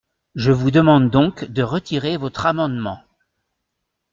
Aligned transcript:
Je 0.33 0.51
vous 0.51 0.71
demande 0.71 1.11
donc 1.11 1.45
de 1.45 1.61
retirer 1.61 2.17
votre 2.17 2.47
amendement. 2.47 3.03